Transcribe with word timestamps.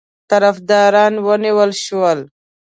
طرفداران 0.31 1.13
ونیول 1.27 1.71
شول. 1.85 2.19